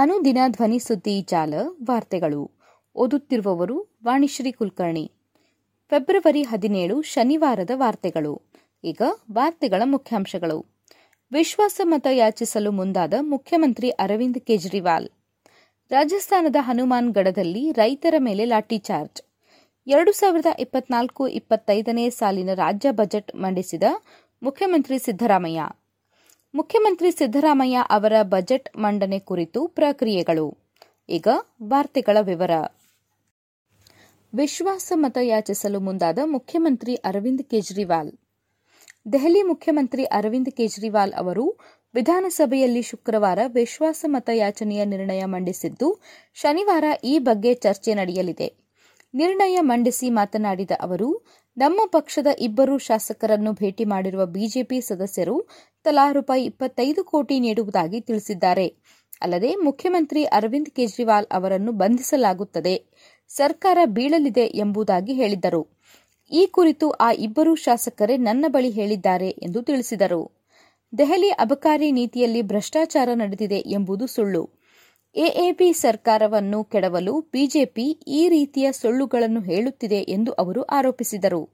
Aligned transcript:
ಅನುದಿನ 0.00 0.38
ಧ್ವನಿ 0.48 0.78
ಸುದ್ದಿ 0.78 1.20
ಜಾಲ 1.20 1.54
ವಾರ್ತೆಗಳು. 1.84 2.50
ಓದುತ್ತಿರುವವರು 2.94 3.88
ವಾಣಿಶ್ರೀ 4.04 4.52
ಕುಲಕರ್ಣಿ. 4.52 5.12
ಫೆಬ್ರವರಿ 5.90 6.42
ಹದಿನೇಳು 6.42 7.02
ಶನಿವಾರದ 7.02 7.70
ವಾರ್ತೆಗಳು. 7.74 8.42
ಈಗ 8.84 9.02
ವಾರ್ತೆಗಳ 9.32 9.82
ಮುಖ್ಯಾಂಶಗಳು. 9.84 10.66
ವಿಶ್ವಾಸಮತ 11.32 12.06
ಯಾಚಿಸಲು 12.12 12.72
ಮುಂದಾದ 12.72 13.14
ಮುಖ್ಯಮಂತ್ರಿ 13.20 13.90
ಅರವಿಂದ್ 13.90 14.38
ಕೇಜ್ರಿವಾಲ್. 14.38 15.08
ರಾಜಸ್ಥಾನದ 15.90 16.56
ಹನುಮಾನ್ಗಢದಲ್ಲಿ 16.60 17.72
ರೈತರ 17.72 18.14
ಮೇಲೆ 18.18 18.44
ಲಾಠಿಚಾರ್ಜ್. 18.44 19.22
ಎರಡು 19.86 20.12
ಸಾವಿರದ 20.12 20.46
ಇಪ್ಪತ್ನಾಲ್ಕು 20.58 21.28
ಇಪ್ಪತ್ತೈದನೇ 21.28 22.10
ಸಾಲಿನ 22.10 22.54
ರಾಜ್ಯ 22.54 22.90
ಬಜೆಟ್ 22.90 23.36
ಮಂಡಿಸಿದ 23.36 23.82
ಮುಖ್ಯಮಂತ್ರಿ 24.42 24.98
ಸಿದ್ದರಾಮಯ್ಯ. 24.98 25.62
ಮುಖ್ಯಮಂತ್ರಿ 26.54 27.10
ಸಿದ್ದರಾಮಯ್ಯ 27.12 27.78
ಅವರ 27.90 28.12
ಬಜೆಟ್ 28.22 28.76
ಮಂಡನೆ 28.76 29.18
ಕುರಿತು 29.18 29.68
ಪ್ರಕ್ರಿಯೆಗಳು. 29.68 30.58
ಈಗ 31.08 31.28
ವಾರ್ತೆಗಳ 31.62 32.16
ವಿವರ. 32.20 32.50
ವಿಶ್ವಾಸಮತ 34.34 35.18
ಯಾಚಿಸಲು 35.22 35.80
ಮುಂದಾದ 35.80 36.18
ಮುಖ್ಯಮಂತ್ರಿ 36.24 36.94
ಅರವಿಂದ್ 36.94 37.42
ಕೇಜ್ರಿವಾಲ್. 37.42 38.12
ದೆಹಲಿ 39.12 39.42
ಮುಖ್ಯಮಂತ್ರಿ 39.42 40.04
ಅರವಿಂದ್ 40.04 40.50
ಕೇಜ್ರಿವಾಲ್ 40.50 41.12
ಅವರು 41.12 41.56
ವಿಧಾನಸಭೆಯಲ್ಲಿ 41.94 42.82
ಶುಕ್ರವಾರ 42.82 43.38
ವಿಶ್ವಾಸಮತ 43.46 44.30
ಯಾಚನೆಯ 44.34 44.84
ನಿರ್ಣಯ 44.84 45.24
ಮಂಡಿಸಿದ್ದು, 45.24 46.00
ಶನಿವಾರ 46.34 46.84
ಈ 47.04 47.18
ಬಗ್ಗೆ 47.18 47.54
ಚರ್ಚೆ 47.54 47.94
ನಡೆಯಲಿದೆ. 47.94 48.54
ನಿರ್ಣಯ 49.14 49.60
ಮಂಡಿಸಿ 49.60 50.10
ಮಾತನಾಡಿದ 50.10 50.70
ಅವರು 50.80 51.22
ನಮ್ಮ 51.60 51.80
ಪಕ್ಷದ 51.86 52.26
ಇಬ್ಬರು 52.40 52.78
ಶಾಸಕರನ್ನು 52.78 53.52
ಭೇಟಿ 53.52 53.84
ಮಾಡಿರುವ 53.84 54.26
ಬಿಜೆಪಿ 54.26 54.80
ಸದಸ್ಯರು 54.80 55.48
ತಲಾ 55.84 56.12
ರೂಪಾಯಿ 56.12 56.44
ಇಪ್ಪತ್ತೈದು 56.44 57.04
ಕೋಟಿ 57.04 57.40
ನೀಡುವುದಾಗಿ 57.40 58.00
ತಿಳಿಸಿದ್ದಾರೆ. 58.00 58.66
ಅಲ್ಲದೆ 59.22 59.54
ಮುಖ್ಯಮಂತ್ರಿ 59.56 60.24
ಅರವಿಂದ್ 60.24 60.70
ಕೇಜ್ರಿವಾಲ್ 60.70 61.26
ಅವರನ್ನು 61.32 61.72
ಬಂಧಿಸಲಾಗುತ್ತದೆ. 61.72 62.74
ಸರ್ಕಾರ 63.28 63.78
ಬೀಳಲಿದೆ 63.84 64.46
ಎಂಬುದಾಗಿ 64.46 65.12
ಹೇಳಿದ್ದರು. 65.12 65.62
ಈ 66.32 66.46
ಕುರಿತು 66.46 66.90
ಆ 66.90 67.10
ಇಬ್ಬರು 67.18 67.54
ಶಾಸಕರೇ 67.54 68.16
ನನ್ನ 68.16 68.44
ಬಳಿ 68.48 68.70
ಹೇಳಿದ್ದಾರೆ 68.70 69.28
ಎಂದು 69.28 69.62
ತಿಳಿಸಿದರು. 69.62 70.22
ದೆಹಲಿ 70.92 71.30
ಅಬಕಾರಿ 71.30 71.92
ನೀತಿಯಲ್ಲಿ 71.92 72.42
ಭ್ರಷ್ಟಾಚಾರ 72.42 73.08
ನಡೆದಿದೆ 73.14 73.58
ಎಂಬುದು 73.70 74.06
ಸುಳ್ಳು. 74.06 74.42
ಎಎಪಿ 75.16 75.72
ಸರ್ಕಾರವನ್ನು 75.72 76.64
ಕೆಡವಲು 76.64 77.20
ಬಿಜೆಪಿ 77.20 78.04
ಈ 78.08 78.28
ರೀತಿಯ 78.28 78.72
ಸುಳ್ಳುಗಳನ್ನು 78.72 79.40
ಹೇಳುತ್ತಿದೆ 79.40 79.96
ಎಂದು 79.96 80.32
ಅವರು 80.32 80.62
ಆರೋಪಿಸಿದರು. 80.62 81.48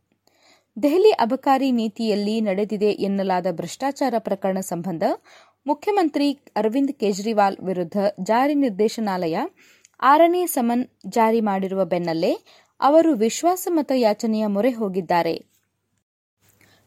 ದೆಹಲಿ 0.83 1.11
ಅಬಕಾರಿ 1.11 1.71
ನೀತಿಯಲ್ಲಿ 1.71 2.41
ನಡೆದಿದೆ 2.41 2.91
ಎನ್ನಲಾದ 2.91 3.47
ಭ್ರಷ್ಟಾಚಾರ 3.51 4.15
ಪ್ರಕರಣ 4.19 4.61
ಸಂಬಂಧ 4.61 5.03
ಮುಖ್ಯಮಂತ್ರಿ 5.67 6.33
ಅರವಿಂದ್ 6.57 6.93
ಕೇಜ್ರಿವಾಲ್ 6.93 7.57
ವಿರುದ್ಧ 7.63 7.97
ಜಾರಿ 8.23 8.55
ನಿರ್ದೇಶನಾಲಯ 8.55 9.37
ಆರನೇ 10.01 10.47
ಸಮನ್ 10.47 10.87
ಜಾರಿ 11.09 11.41
ಮಾಡಿರುವ 11.41 11.85
ಬೆನ್ನಲ್ಲೇ 11.85 12.33
ಅವರು 12.81 13.15
ವಿಶ್ವಾಸಮತ 13.15 13.93
ಯಾಚನೆಯ 13.97 14.47
ಮೊರೆ 14.47 14.71
ಹೋಗಿದ್ದಾರೆ. 14.71 15.35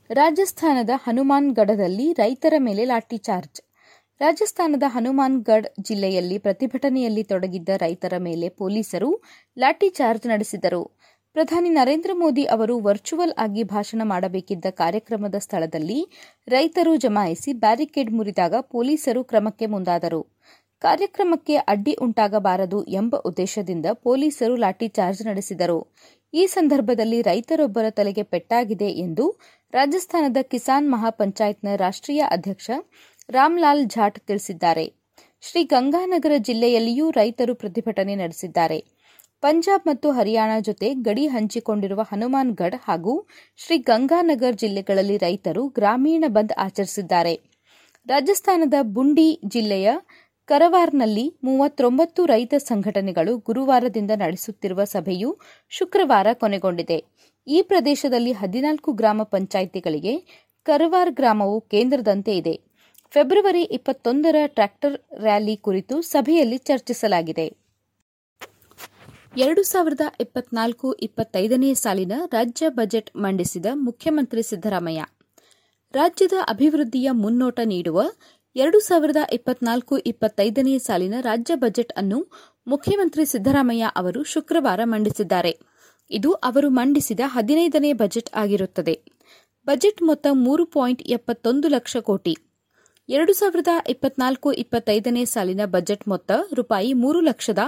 ರಾಜಸ್ಥಾನದ 0.10 0.90
ಹನುಮಾನ್ಗಢದಲ್ಲಿ 0.96 2.14
ರೈತರ 2.14 2.54
ಮೇಲೆ 2.60 2.86
ಲಾಠಿಚಾರ್ಜ್ 2.86 3.62
ರಾಜಸ್ಥಾನದ 4.22 4.84
ಹನುಮಾನ್ಗಢ್ 4.88 5.68
ಜಿಲ್ಲೆಯಲ್ಲಿ 5.82 6.38
ಪ್ರತಿಭಟನೆಯಲ್ಲಿ 6.38 7.24
ತೊಡಗಿದ್ದ 7.24 7.70
ರೈತರ 7.78 8.14
ಮೇಲೆ 8.18 8.48
ಪೊಲೀಸರು 8.50 9.10
ಲಾಠಿಚಾರ್ಜ್ 9.58 10.26
ನಡೆಸಿದರು. 10.28 10.82
ಪ್ರಧಾನಿ 11.36 11.70
ನರೇಂದ್ರ 11.70 12.12
ಮೋದಿ 12.14 12.44
ಅವರು 12.46 12.76
ವರ್ಚುವಲ್ 12.80 13.34
ಆಗಿ 13.38 13.64
ಭಾಷಣ 13.64 14.02
ಮಾಡಬೇಕಿದ್ದ 14.04 14.68
ಕಾರ್ಯಕ್ರಮದ 14.72 15.38
ಸ್ಥಳದಲ್ಲಿ 15.40 16.00
ರೈತರು 16.48 16.94
ಜಮಾಯಿಸಿ 16.96 17.54
ಬ್ಯಾರಿಕೇಡ್ 17.54 18.12
ಮುರಿದಾಗ 18.12 18.56
ಪೊಲೀಸರು 18.72 19.24
ಕ್ರಮಕ್ಕೆ 19.24 19.66
ಮುಂದಾದರು. 19.66 20.22
ಕಾರ್ಯಕ್ರಮಕ್ಕೆ 20.82 21.56
ಅಡ್ಡಿ 21.56 21.94
ಉಂಟಾಗಬಾರದು 22.02 22.82
ಎಂಬ 22.94 23.16
ಉದ್ದೇಶದಿಂದ 23.26 23.86
ಪೊಲೀಸರು 24.04 24.56
ಲಾಠಿಚಾರ್ಜ್ 24.56 25.22
ನಡೆಸಿದರು. 25.28 25.80
ಈ 26.34 26.44
ಸಂದರ್ಭದಲ್ಲಿ 26.48 27.22
ರೈತರೊಬ್ಬರ 27.22 27.86
ತಲೆಗೆ 27.90 28.24
ಪೆಟ್ಟಾಗಿದೆ 28.24 28.90
ಎಂದು 29.06 29.26
ರಾಜಸ್ಥಾನದ 29.74 30.40
ಕಿಸಾನ್ 30.52 30.90
ಮಹಾಪಂಚಾಯತ್ನ 30.92 31.70
ರಾಷ್ಟ್ರೀಯ 31.76 32.22
ಅಧ್ಯಕ್ಷ 32.30 32.70
ರಾಮ್ಲಾಲ್ 33.30 33.90
ಝಾಟ್ 33.90 34.20
ತಿಳಿಸಿದ್ದಾರೆ. 34.20 34.94
ಶ್ರೀ 35.42 35.64
ಗಂಗಾನಗರ 35.64 36.32
ಜಿಲ್ಲೆಯಲ್ಲಿಯೂ 36.38 37.12
ರೈತರು 37.12 37.56
ಪ್ರತಿಭಟನೆ 37.56 38.16
ನಡೆಸಿದ್ದಾರೆ. 38.16 38.84
ಪಂಜಾಬ್ 39.42 39.88
ಮತ್ತು 39.88 40.12
ಹರಿಯಾಣ 40.12 40.52
ಜೊತೆ 40.60 40.94
ಗಡಿ 40.94 41.28
ಹಂಚಿಕೊಂಡಿರುವ 41.28 42.02
ಹನುಮಾನ್ಗಢ್ 42.02 42.76
ಹಾಗೂ 42.84 43.28
ಶ್ರೀ 43.58 43.78
ಗಂಗಾನಗರ್ 43.78 44.56
ಜಿಲ್ಲೆಗಳಲ್ಲಿ 44.56 45.18
ರೈತರು 45.18 45.68
ಗ್ರಾಮೀಣ 45.68 46.24
ಬಂದ್ 46.28 46.54
ಆಚರಿಸಿದ್ದಾರೆ. 46.58 47.40
ರಾಜಸ್ಥಾನದ 48.08 48.74
ಬುಂಡಿ 48.82 49.40
ಜಿಲ್ಲೆಯ 49.46 49.90
ಕರವಾರ್ನಲ್ಲಿ 50.46 51.40
ಮೂವತ್ತೊಂಬತ್ತು 51.44 52.26
ರೈತ 52.26 52.54
ಸಂಘಟನೆಗಳು 52.58 53.38
ಗುರುವಾರದಿಂದ 53.38 54.12
ನಡೆಸುತ್ತಿರುವ 54.12 54.84
ಸಭೆಯು 54.84 55.40
ಶುಕ್ರವಾರ 55.70 56.28
ಕೊನೆಗೊಂಡಿದೆ. 56.34 57.04
ಈ 57.48 57.62
ಪ್ರದೇಶದಲ್ಲಿ 57.62 58.32
ಹದಿನಾಲ್ಕು 58.32 58.92
ಗ್ರಾಮ 58.92 59.24
ಪಂಚಾಯಿತಿಗಳಿಗೆ 59.24 60.14
ಕರವಾರ್ 60.66 61.12
ಗ್ರಾಮವು 61.12 61.62
ಕೇಂದ್ರದಂತೆ 61.62 62.38
ಇದೆ. 62.38 62.69
ಫೆಬ್ರವರಿ 63.14 63.62
ಇಪ್ಪತ್ತೊಂದರ 63.62 64.36
ಟ್ರ್ಯಾಕ್ಟರ್ 64.46 64.96
ರ್ಯಾಲಿ 65.22 65.56
ಕುರಿತು 65.56 66.02
ಸಭೆಯಲ್ಲಿ 66.02 66.58
ಚರ್ಚಿಸಲಾಗಿದೆ. 66.58 67.46
ಎರಡು 69.38 69.64
ಸಾವಿರದ 69.64 70.02
ಇಪ್ಪತ್ನಾಲ್ಕು 70.20 70.94
ಇಪ್ಪತ್ತೈದನೇ 70.94 71.74
ಸಾಲಿನ 71.74 72.12
ರಾಜ್ಯ 72.26 72.70
ಬಜೆಟ್ 72.70 73.18
ಮಂಡಿಸಿದ 73.18 73.66
ಮುಖ್ಯಮಂತ್ರಿ 73.74 74.44
ಸಿದ್ದರಾಮಯ್ಯ. 74.44 75.02
ರಾಜ್ಯದ 75.94 76.34
ಅಭಿವೃದ್ಧಿಯ 76.48 77.10
ಮುನ್ನೋಟ 77.12 77.60
ನೀಡುವ 77.64 78.02
ಎರಡು 78.56 78.80
ಸಾವಿರದ 78.80 79.18
ಇಪ್ಪತ್ನಾಲ್ಕು 79.34 79.98
ಇಪ್ಪತ್ತೈದನೇ 79.98 80.78
ಸಾಲಿನ 80.78 81.14
ರಾಜ್ಯ 81.22 81.56
ಬಜೆಟ್ 81.56 81.94
ಅನ್ನು 81.94 82.20
ಮುಖ್ಯಮಂತ್ರಿ 82.68 83.26
ಸಿದ್ದರಾಮಯ್ಯ 83.26 83.92
ಅವರು 83.96 84.24
ಶುಕ್ರವಾರ 84.24 84.80
ಮಂಡಿಸಿದ್ದಾರೆ. 84.84 85.58
ಇದು 86.12 86.32
ಅವರು 86.34 86.70
ಮಂಡಿಸಿದ 86.70 87.20
ಹದಿನೈದನೇ 87.26 87.94
ಬಜೆಟ್ 87.94 88.30
ಆಗಿರುತ್ತದೆ. 88.36 88.96
ಬಜೆಟ್ 89.68 90.02
ಮೊತ್ತ 90.02 90.28
ಮೂರು 90.32 90.66
ಪಾಯಿಂಟ್ 90.66 91.04
ಎಪ್ಪತ್ತೊಂದು 91.04 91.68
ಲಕ್ಷ 91.68 91.98
ಕೋಟಿ. 91.98 92.36
ಎರಡು 93.10 93.34
ಸಾವಿರದ 93.34 93.72
ಇಪ್ಪತ್ನಾಲ್ಕು 93.90 94.54
ಇಪ್ಪತ್ತೈದನೇ 94.54 95.26
ಸಾಲಿನ 95.26 95.62
ಬಜೆಟ್ 95.66 96.08
ಮೊತ್ತ 96.08 96.32
ರೂಪಾಯಿ 96.54 96.94
ಮೂರು 96.94 97.20
ಲಕ್ಷದ 97.20 97.62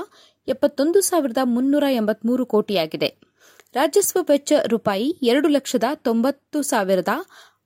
ಎಪ್ಪತ್ತೊಂದು 0.48 1.02
ಸಾವಿರದ 1.02 1.38
ಮುನ್ನೂರ 1.44 1.86
ಎಂಬತ್ಮೂರು 1.92 2.46
ಕೋಟಿಯಾಗಿದೆ. 2.46 3.10
ರಾಜಸ್ವ 3.76 4.20
ವೆಚ್ಚ 4.22 4.54
ರೂಪಾಯಿ 4.68 5.08
ಎರಡು 5.24 5.48
ಲಕ್ಷದ 5.48 5.84
ತೊಂಬತ್ತು 5.94 6.62
ಸಾವಿರದ 6.62 7.10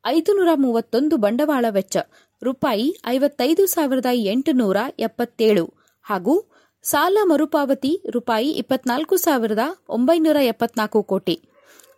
ಐದುನೂರ 0.06 0.48
ಮೂವತ್ತೊಂದು 0.56 1.18
ಬಂಡವಾಳ 1.18 1.66
ವೆಚ್ಚ, 1.70 1.98
ರೂಪಾಯಿ 2.44 2.88
ಐವತ್ತೈದು 3.08 3.66
ಸಾವಿರದ 3.66 4.06
ಎಂಟುನೂರ 4.14 4.78
ಎಪ್ಪತ್ತೇಳು 5.00 5.66
ಹಾಗೂ 6.06 6.36
ಸಾಲ 6.84 7.18
ಮರುಪಾವತಿ 7.24 7.94
ರೂಪಾಯಿ 8.10 8.52
ಇಪ್ಪತ್ನಾಲ್ಕು 8.52 9.16
ಸಾವಿರದ 9.18 9.60
ಒಂಬೈನೂರ 9.90 10.38
ಎಪ್ಪತ್ನಾಲ್ಕು 10.42 11.04
ಕೋಟಿ. 11.04 11.50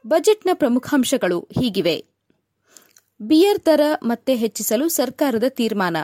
ಬಜೆಟ್ನ 0.08 0.50
ಪ್ರಮುಖಾಂಶಗಳು 0.54 1.40
ಹೀಗಿವೆ. 1.40 2.17
ಬಿಯರ್ 3.22 3.66
ದರ 3.66 3.82
ಮತ್ತೆ 4.04 4.36
ಹೆಚ್ಚಿಸಲು 4.36 4.90
ಸರ್ಕಾರದ 4.90 5.44
ತೀರ್ಮಾನ. 5.50 5.98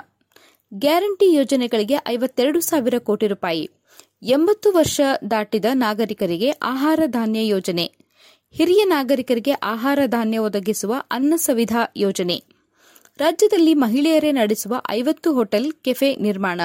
ಗ್ಯಾರಂಟಿ 0.74 1.34
ಯೋಜನೆಗಳಿಗೆ 1.34 1.96
ಐವತ್ತೆರಡು 2.08 2.60
ಸಾವಿರ 2.60 2.94
ಕೋಟಿ 2.98 3.28
ರೂಪಾಯಿ. 3.28 3.70
ಎಂಬತ್ತು 4.24 4.72
ವರ್ಷ 4.72 5.02
ದಾಟಿದ 5.32 5.66
ನಾಗರಿಕರಿಗೆ 5.74 6.50
ಆಹಾರ 6.50 7.00
ಧಾನ್ಯ 7.06 7.48
ಯೋಜನೆ. 7.48 7.92
ಹಿರಿಯ 8.52 8.84
ನಾಗರಿಕರಿಗೆ 8.84 9.52
ಆಹಾರ 9.52 10.00
ಧಾನ್ಯ 10.06 10.38
ಒದಗಿಸುವ 10.38 10.96
ಅನ್ನ 11.12 11.34
ಸವಿಧಾ 11.36 11.92
ಯೋಜನೆ. 11.98 12.44
ರಾಜ್ಯದಲ್ಲಿ 13.18 13.74
ಮಹಿಳೆಯರೇ 13.74 14.32
ನಡೆಸುವ 14.32 14.82
ಐವತ್ತು 14.92 15.34
ಹೋಟೆಲ್ 15.34 15.74
ಕೆಫೆ 15.74 16.16
ನಿರ್ಮಾಣ. 16.16 16.62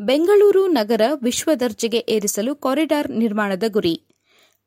ಬೆಂಗಳೂರು 0.00 0.68
ನಗರ 0.68 1.00
ವಿಶ್ವ 1.22 1.54
ದರ್ಜೆಗೆ 1.60 2.04
ಏರಿಸಲು 2.08 2.54
ಕಾರಿಡಾರ್ 2.56 3.10
ನಿರ್ಮಾಣದ 3.10 3.62
ಗುರಿ. 3.68 4.02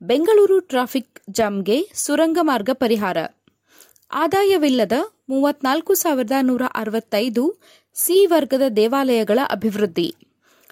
ಬೆಂಗಳೂರು 0.02 0.59
ಟ್ರಾಫಿಕ್ 0.59 1.19
ಜಾಮ್ಗೆ 1.29 1.90
ಸುರಂಗ 1.94 2.38
ಮಾರ್ಗ 2.41 2.69
ಪರಿಹಾರ. 2.74 3.18
ಆದಾಯವಿಲ್ಲದ 4.12 4.91
ಮೂವತ್ನಾಲ್ಕು 5.29 5.93
ಸಾವಿರದ 5.93 6.32
ನೂರ 6.41 6.61
ಅರವತ್ತೈದು 6.76 7.59
ಸಿ 7.93 8.26
ವರ್ಗದ 8.26 8.61
ದೇವಾಲಯಗಳ 8.70 9.40
ಅಭಿವೃದ್ಧಿ. 9.52 10.16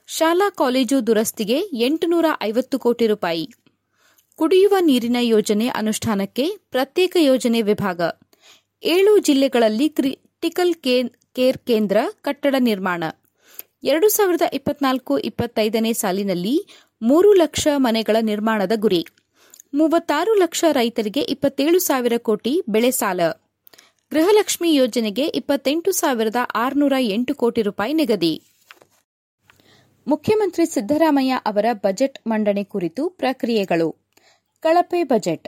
ಶಾಲಾ 0.07 0.49
ಕಾಲೇಜು 0.49 1.07
ದುರಸ್ತಿಗೆ 1.07 1.57
ಎಂಟುನೂರ 1.59 2.25
ಐವತ್ತು 2.43 2.79
ಕೋಟಿ 2.79 3.07
ರೂಪಾಯಿ. 3.07 3.49
ಕುಡಿಯುವ 4.35 4.75
ನೀರಿನ 4.81 5.15
ಯೋಜನೆ 5.21 5.67
ಅನುಷ್ಠಾನಕ್ಕೆ 5.67 6.45
ಪ್ರತ್ಯೇಕ 6.71 7.17
ಯೋಜನೆ 7.19 7.61
ವಿಭಾಗ. 7.61 8.01
ಏಳು 8.83 9.19
ಜಿಲ್ಲೆಗಳಲ್ಲಿ 9.19 9.89
ಕ್ರಿಟಿಕಲ್ 9.89 10.75
ಕೇರ್ 11.35 11.57
ಕೇಂದ್ರ 11.57 11.97
ಕಟ್ಟಡ 12.21 12.55
ನಿರ್ಮಾಣ. 12.59 13.03
ಎರಡು 13.83 14.09
ಸಾವಿರದ 14.09 14.41
ಇಪ್ಪತ್ನಾಲ್ಕು 14.53 15.17
ಇಪ್ಪತ್ತೈದನೇ 15.19 15.93
ಸಾಲಿನಲ್ಲಿ 15.93 16.55
ಮೂರು 17.01 17.33
ಲಕ್ಷ 17.33 17.67
ಮನೆಗಳ 17.75 18.15
ನಿರ್ಮಾಣದ 18.21 18.71
ಗುರಿ. 18.75 19.05
ಮೂವತ್ತಾರು 19.75 20.33
ಲಕ್ಷ 20.33 20.63
ರೈತರಿಗೆ 20.71 21.21
ಇಪ್ಪತ್ತೇಳು 21.21 21.79
ಸಾವಿರ 21.79 22.13
ಕೋಟಿ 22.17 22.61
ಬೆಳೆ 22.69 22.91
ಸಾಲ. 22.91 23.21
ಗೃಹಲಕ್ಷ್ಮಿ 24.11 24.75
ಯೋಜನೆಗೆ 24.75 25.25
ಇಪ್ಪತ್ತೆಂಟು 25.27 25.91
ಸಾವಿರದ 25.91 26.35
ಆರುನೂರ 26.55 26.93
ಎಂಟು 26.99 27.35
ಕೋಟಿ 27.35 27.61
ರೂಪಾಯಿ 27.61 27.93
ನಿಗದಿ. 27.93 28.41
ಮುಖ್ಯಮಂತ್ರಿ 30.07 30.65
ಸಿದ್ದರಾಮಯ್ಯ 30.65 31.39
ಅವರ 31.45 31.65
ಬಜೆಟ್ 31.73 32.19
ಮಂಡನೆ 32.27 32.63
ಕುರಿತು 32.63 33.09
ಪ್ರಕ್ರಿಯೆಗಳು. 33.09 33.95
ಕಳಪೆ 34.61 35.03
ಬಜೆಟ್. 35.03 35.47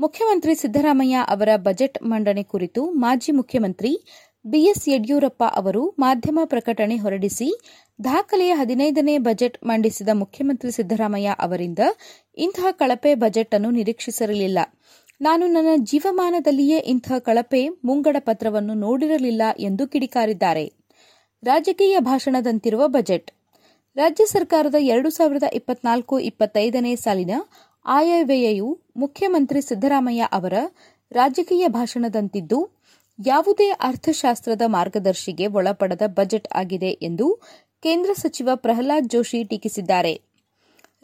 ಮುಖ್ಯಮಂತ್ರಿ 0.00 0.54
ಸಿದ್ದರಾಮಯ್ಯ 0.54 1.16
ಅವರ 1.28 1.48
ಬಜೆಟ್ 1.56 2.02
ಮಂಡನೆ 2.02 2.42
ಕುರಿತು 2.42 2.90
ಮಾಜಿ 2.90 3.32
ಮುಖ್ಯಮಂತ್ರಿ 3.32 3.92
ಬಿಎಸ್ 4.44 4.88
ಯಡಿಯೂರಪ್ಪ 4.88 5.44
ಅವರು 5.54 5.94
ಮಾಧ್ಯಮ 5.98 6.38
ಪ್ರಕಟಣೆ 6.44 6.96
ಹೊರಡಿಸಿ, 6.96 7.60
ದಾಖಲೆಯ 8.04 8.52
ಹದಿನೈದನೇ 8.52 9.18
ಬಜೆಟ್ 9.18 9.64
ಮಂಡಿಸಿದ 9.64 10.08
ಮುಖ್ಯಮಂತ್ರಿ 10.12 10.72
ಸಿದ್ದರಾಮಯ್ಯ 10.72 11.34
ಅವರಿಂದ 11.38 11.78
ಇಂತಹ 12.36 12.66
ಕಳಪೆ 12.70 13.14
ಬಜೆಟ್ 13.14 13.54
ಅನ್ನು 13.54 13.70
ನಿರೀಕ್ಷಿಸಿರಲಿಲ್ಲ. 13.70 14.58
ನಾನು 15.20 15.46
ನನ್ನ 15.46 15.68
ಜೀವಮಾನದಲ್ಲಿಯೇ 15.76 16.78
ಇಂತಹ 16.78 17.18
ಕಳಪೆ 17.18 17.68
ಮುಂಗಡ 17.68 18.16
ಪತ್ರವನ್ನು 18.18 18.74
ನೋಡಿರಲಿಲ್ಲ 18.74 19.42
ಎಂದು 19.58 19.88
ಕಿಡಿಕಾರಿದ್ದಾರೆ. 19.88 20.72
ರಾಜಕೀಯ 21.44 21.98
ಭಾಷಣದಂತಿರುವ 22.00 22.88
ಬಜೆಟ್. 22.88 23.30
ರಾಜ್ಯ 23.96 24.24
ಸರ್ಕಾರದ 24.24 24.74
ಎರಡು 24.78 25.10
ಸಾವಿರದ 25.10 25.44
ಇಪ್ಪತ್ನಾಲ್ಕು 25.52 26.18
ಇಪ್ಪತ್ತೈದನೇ 26.20 26.96
ಸಾಲಿನ 26.96 27.30
ಆಯವ್ಯಯವು 27.86 28.78
ಮುಖ್ಯಮಂತ್ರಿ 28.96 29.62
ಸಿದ್ದರಾಮಯ್ಯ 29.62 30.28
ಅವರ 30.32 30.52
ರಾಜಕೀಯ 31.12 31.68
ಭಾಷಣದಂತಿದ್ದು 31.68 32.83
ಯಾವುದೇ 33.18 33.70
ಅರ್ಥಶಾಸ್ತ್ರದ 33.70 34.62
ಮಾರ್ಗದರ್ಶಿಗೆ 34.66 35.46
ಒಳಪಡದ 35.46 36.02
ಬಜೆಟ್ 36.06 36.48
ಆಗಿದೆ 36.54 36.86
ಎಂದು 36.86 37.34
ಕೇಂದ್ರ 37.82 38.10
ಸಚಿವ 38.12 38.48
ಪ್ರಹ್ಲಾದ್ 38.54 39.10
ಜೋಶಿ 39.10 39.44
ಟೀಕಿಸಿದ್ದಾರೆ. 39.44 40.20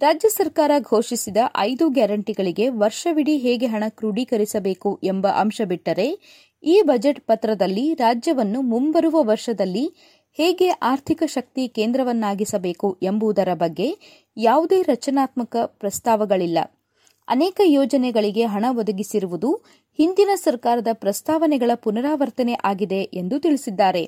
ರಾಜ್ಯ 0.00 0.28
ಸರ್ಕಾರ 0.28 0.70
ಘೋಷಿಸಿದ 0.78 1.36
ಐದು 1.56 1.88
ಗ್ಯಾರಂಟಿಗಳಿಗೆ 1.88 2.68
ವರ್ಷವಿಡೀ 2.68 3.36
ಹೇಗೆ 3.36 3.66
ಹಣ 3.66 3.84
ಕ್ರೋಢೀಕರಿಸಬೇಕು 3.88 5.00
ಎಂಬ 5.04 5.26
ಅಂಶ 5.28 5.60
ಬಿಟ್ಟರೆ, 5.64 6.18
ಈ 6.62 6.82
ಬಜೆಟ್ 6.82 7.20
ಪತ್ರದಲ್ಲಿ 7.20 7.94
ರಾಜ್ಯವನ್ನು 7.94 8.60
ಮುಂಬರುವ 8.62 9.22
ವರ್ಷದಲ್ಲಿ 9.22 9.94
ಹೇಗೆ 10.32 10.68
ಆರ್ಥಿಕ 10.68 11.22
ಶಕ್ತಿ 11.26 11.68
ಕೇಂದ್ರವನ್ನಾಗಿಸಬೇಕು 11.68 12.98
ಎಂಬುದರ 13.02 13.54
ಬಗ್ಗೆ 13.54 13.96
ಯಾವುದೇ 14.36 14.82
ರಚನಾತ್ಮಕ 14.82 15.56
ಪ್ರಸ್ತಾವಗಳಿಲ್ಲ. 15.64 16.58
ಅನೇಕ 17.30 17.60
ಯೋಜನೆಗಳಿಗೆ 17.68 18.44
ಹಣ 18.44 18.64
ಒದಗಿಸಿರುವುದು 18.70 19.50
ಹಿಂದಿನ 19.98 20.30
ಸರ್ಕಾರದ 20.34 20.88
ಪ್ರಸ್ತಾವನೆಗಳ 20.92 21.70
ಪುನರಾವರ್ತನೆ 21.74 22.54
ಆಗಿದೆ 22.64 23.02
ಎಂದು 23.14 23.38
ತಿಳಿಸಿದ್ದಾರೆ. 23.38 24.04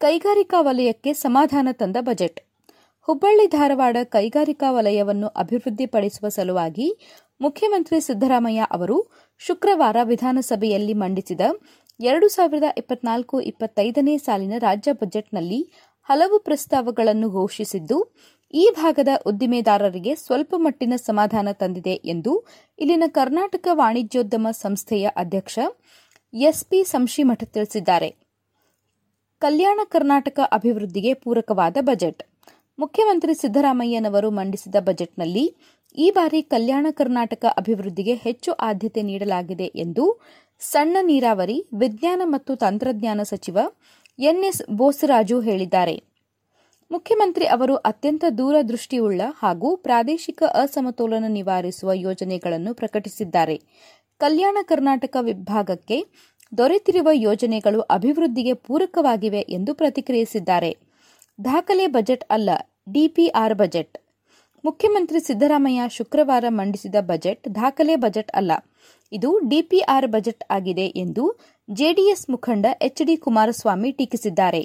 ಕೈಗಾರಿಕಾ 0.00 0.60
ವಲಯಕ್ಕೆ 0.60 1.12
ಸಮಾಧಾನ 1.14 1.68
ತಂದ 1.72 1.96
ಬಜೆಟ್. 2.00 2.40
ಹುಬ್ಬಳ್ಳಿ 3.08 3.46
ಧಾರವಾಡ 3.46 3.96
ಕೈಗಾರಿಕಾ 4.10 4.70
ವಲಯವನ್ನು 4.72 5.28
ಅಭಿವೃದ್ಧಿಪಡಿಸುವ 5.36 6.28
ಸಲುವಾಗಿ 6.28 6.88
ಮುಖ್ಯಮಂತ್ರಿ 7.40 8.00
ಸಿದ್ದರಾಮಯ್ಯ 8.00 8.66
ಅವರು 8.70 8.96
ಶುಕ್ರವಾರ 9.40 9.96
ವಿಧಾನಸಭೆಯಲ್ಲಿ 10.02 10.94
ಮಂಡಿಸಿದ 10.94 11.40
ಎರಡು 12.00 12.28
ಸಾವಿರದ 12.28 12.68
ಇಪ್ಪತ್ನಾಲ್ಕು 12.78 13.40
ಇಪ್ಪತ್ತೈದನೇ 13.40 14.18
ಸಾಲಿನ 14.18 14.54
ರಾಜ್ಯ 14.58 14.92
ಬಜೆಟ್ನಲ್ಲಿ 14.92 15.60
ಹಲವು 16.08 16.38
ಪ್ರಸ್ತಾವಗಳನ್ನು 16.38 17.28
ಘೋಷಿಸಿದ್ದು 17.30 17.98
ಈ 18.54 18.70
ಭಾಗದ 18.76 19.08
ಉದ್ದಿಮೆದಾರರಿಗೆ 19.26 20.14
ಸ್ವಲ್ಪ 20.14 20.54
ಮಟ್ಟಿನ 20.56 20.92
ಸಮಾಧಾನ 20.96 21.48
ತಂದಿದೆ 21.52 21.92
ಎಂದು 21.92 22.46
ಇಲ್ಲಿನ 22.78 23.02
ಕರ್ನಾಟಕ 23.06 23.68
ವಾಣಿಜ್ಯೋದ್ಯಮ 23.72 24.48
ಸಂಸ್ಥೆಯ 24.50 25.08
ಅಧ್ಯಕ್ಷ 25.16 25.58
ಎಸ್ಪಿ 26.34 26.84
ಸಂಶಿಮಠ 26.84 27.42
ತಿಳಿಸಿದ್ದಾರೆ. 27.44 28.10
ಕಲ್ಯಾಣ 29.40 29.80
ಕರ್ನಾಟಕ 29.84 30.40
ಅಭಿವೃದ್ಧಿಗೆ 30.52 31.14
ಪೂರಕವಾದ 31.14 31.76
ಬಜೆಟ್. 31.80 32.22
ಮುಖ್ಯಮಂತ್ರಿ 32.78 33.34
ಸಿದ್ದರಾಮಯ್ಯನವರು 33.34 34.30
ಮಂಡಿಸಿದ 34.30 34.74
ಬಜೆಟ್ನಲ್ಲಿ 34.80 35.56
ಈ 35.98 36.10
ಬಾರಿ 36.10 36.42
ಕಲ್ಯಾಣ 36.42 36.86
ಕರ್ನಾಟಕ 36.90 37.44
ಅಭಿವೃದ್ಧಿಗೆ 37.58 38.14
ಹೆಚ್ಚು 38.14 38.52
ಆದ್ಯತೆ 38.52 39.02
ನೀಡಲಾಗಿದೆ 39.02 39.64
ಎಂದು 39.64 40.20
ಸಣ್ಣ 40.60 40.96
ನೀರಾವರಿ, 41.00 41.68
ವಿಜ್ಞಾನ 41.74 42.22
ಮತ್ತು 42.24 42.56
ತಂತ್ರಜ್ಞಾನ 42.56 43.20
ಸಚಿವ 43.22 43.58
ಎನ್ಎಸ್ 44.18 44.62
ಬೋಸರಾಜು 44.70 45.40
ಹೇಳಿದ್ದಾರೆ. 45.40 46.11
ಮುಖ್ಯಮಂತ್ರಿ 46.92 47.46
ಅವರು 47.46 47.74
ಅತ್ಯಂತ 47.88 48.24
ದೂರದೃಷ್ಟಿಯುಳ್ಳ 48.38 49.22
ಹಾಗೂ 49.42 49.68
ಪ್ರಾದೇಶಿಕ 49.76 50.42
ಅಸಮತೋಲನ 50.62 51.26
ನಿವಾರಿಸುವ 51.28 51.90
ಯೋಜನೆಗಳನ್ನು 52.06 52.72
ಪ್ರಕಟಿಸಿದ್ದಾರೆ. 52.74 53.56
ಕಲ್ಯಾಣ 54.20 54.58
ಕರ್ನಾಟಕ 54.62 55.16
ವಿಭಾಗಕ್ಕೆ 55.20 55.98
ದೊರೆತಿರುವ 56.52 57.08
ಯೋಜನೆಗಳು 57.28 57.80
ಅಭಿವೃದ್ಧಿಗೆ 57.96 58.54
ಪೂರಕವಾಗಿವೆ 58.66 59.42
ಎಂದು 59.58 59.74
ಪ್ರತಿಕ್ರಿಯಿಸಿದ್ದಾರೆ. 59.74 60.70
ದಾಖಲೆ 61.38 61.86
ಬಜೆಟ್ 61.86 62.26
ಅಲ್ಲ, 62.30 62.50
ಡಿಪಿಆರ್ 62.92 63.56
ಬಜೆಟ್. 63.62 63.94
ಮುಖ್ಯಮಂತ್ರಿ 64.64 65.20
ಸಿದ್ದರಾಮಯ್ಯ 65.20 65.88
ಶುಕ್ರವಾರ 65.88 66.44
ಮಂಡಿಸಿದ 66.58 66.96
ಬಜೆಟ್ 67.12 67.44
ದಾಖಲೆ 67.54 67.96
ಬಜೆಟ್ 67.96 68.32
ಅಲ್ಲ, 68.40 68.52
ಇದು 69.12 69.30
ಡಿಪಿಆರ್ 69.48 70.06
ಬಜೆಟ್ 70.06 70.44
ಆಗಿದೆ 70.50 70.86
ಎಂದು 71.04 71.24
ಜೆಡಿಎಸ್ 71.68 72.28
ಮುಖಂಡ 72.30 72.66
ಎಚ್ 72.82 73.02
ಡಿ 73.06 73.16
ಕುಮಾರಸ್ವಾಮಿ 73.16 73.90
ಟೀಕಿಸಿದ್ದಾರೆ. 73.92 74.62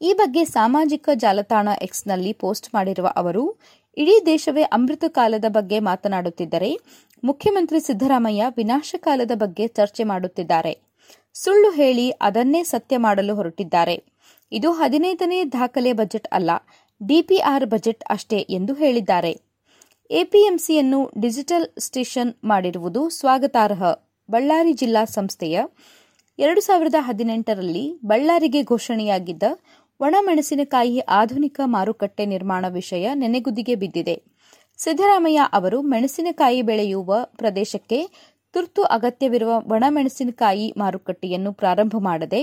ಈ 0.00 0.12
ಬಗ್ಗೆ 0.12 0.44
ಸಾಮಾಜಿಕ 0.44 1.08
ಜಾಲತಾಣ 1.14 1.68
ಎಕ್ಸ್ನಲ್ಲಿ 1.82 2.32
ಪೋಸ್ಟ್ 2.32 2.74
ಮಾಡಿರುವ 2.74 3.12
ಅವರು, 3.16 3.60
ಇಡೀ 3.96 4.14
ದೇಶವೇ 4.26 4.62
ಅಮೃತ 4.62 5.04
ಕಾಲದ 5.08 5.44
ಬಗ್ಗೆ 5.48 5.78
ಮಾತನಾಡುತ್ತಿದ್ದರೆ, 5.80 6.80
ಮುಖ್ಯಮಂತ್ರಿ 7.24 7.80
ಸಿದ್ದರಾಮಯ್ಯ 7.80 8.44
ವಿನಾಶಕಾಲದ 8.56 9.30
ಬಗ್ಗೆ 9.34 9.66
ಚರ್ಚೆ 9.68 10.04
ಮಾಡುತ್ತಿದ್ದಾರೆ. 10.04 10.78
ಸುಳ್ಳು 11.34 11.70
ಹೇಳಿ 11.70 12.10
ಅದನ್ನೇ 12.10 12.62
ಸತ್ಯ 12.62 12.96
ಮಾಡಲು 12.96 13.34
ಹೊರಟಿದ್ದಾರೆ. 13.34 14.02
ಇದು 14.52 14.72
ಹದಿನೈದನೇ 14.72 15.44
ದಾಖಲೆ 15.44 15.92
ಬಜೆಟ್ 15.92 16.28
ಅಲ್ಲ, 16.32 16.50
ಡಿಪಿಆರ್ 17.06 17.66
ಬಜೆಟ್ 17.66 18.04
ಅಷ್ಟೇ 18.10 18.36
ಎಂದು 18.36 18.74
ಹೇಳಿದ್ದಾರೆ. 18.74 19.32
ಎಪಿಎಂಸಿಯನ್ನು 20.10 21.10
ಡಿಜಿಟಲ್ 21.20 21.66
ಸ್ಟೇಷನ್ 21.78 22.34
ಮಾಡಿರುವುದು 22.44 23.10
ಸ್ವಾಗತಾರ್ಹ. 23.10 23.82
ಬಳ್ಳಾರಿ 24.30 24.72
ಜಿಲ್ಲಾ 24.72 25.04
ಸಂಸ್ಥೆಯ 25.04 25.60
ಎರಡು 26.38 26.60
ಸಾವಿರದ 26.60 26.94
ಹದಿನೆಂಟರಲ್ಲಿ 26.98 27.98
ಬಳ್ಳಾರಿಗೆ 28.04 28.62
ಘೋಷಣೆಯಾಗಿದ್ದ 28.62 29.42
ಒಣಮೆಣಸಿನಕಾಯಿ 30.00 30.98
ಆಧುನಿಕ 30.98 31.60
ಮಾರುಕಟ್ಟೆ 31.64 32.24
ನಿರ್ಮಾಣ 32.26 32.64
ವಿಷಯ 32.68 33.08
ನೆನೆಗುದಿಗೆ 33.14 33.74
ಬಿದ್ದಿದೆ. 33.74 34.14
ಸಿದ್ದರಾಮಯ್ಯ 34.78 35.40
ಅವರು 35.52 35.82
ಮೆಣಸಿನಕಾಯಿ 35.82 36.62
ಬೆಳೆಯುವ 36.62 37.18
ಪ್ರದೇಶಕ್ಕೆ 37.24 37.98
ತುರ್ತು 38.54 38.82
ಅಗತ್ಯವಿರುವ 38.82 39.52
ಒಣಮೆಣಸಿನಕಾಯಿ 39.72 40.74
ಮಾರುಕಟ್ಟೆಯನ್ನು 40.76 41.52
ಪ್ರಾರಂಭ 41.52 41.94
ಮಾಡದೆ 41.98 42.40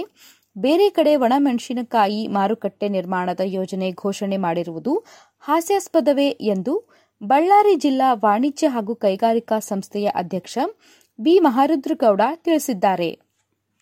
ಬೇರೆ 0.55 0.89
ಕಡೆ 0.89 1.15
ಒಣಮೆಣಸಿನಕಾಯಿ 1.15 2.27
ಮಾರುಕಟ್ಟೆ 2.27 2.89
ನಿರ್ಮಾಣದ 2.89 3.39
ಯೋಜನೆ 3.45 3.91
ಘೋಷಣೆ 3.91 4.37
ಮಾಡಿರುವುದು 4.37 4.93
ಹಾಸ್ಯಾಸ್ಪದವೇ 5.39 6.29
ಎಂದು 6.29 6.73
ಬಳ್ಳಾರಿ 7.21 7.75
ಜಿಲ್ಲಾ 7.75 8.13
ವಾಣಿಜ್ಯ 8.13 8.67
ಹಾಗೂ 8.67 8.95
ಕೈಗಾರಿಕಾ 8.95 9.59
ಸಂಸ್ಥೆಯ 9.59 10.07
ಅಧ್ಯಕ್ಷ 10.15 10.57
ಬಿ 11.19 11.39
ಮಹಾರುದ್ರಗೌಡ 11.39 12.21
ತಿಳಿಸಿದ್ದಾರೆ. 12.43 13.09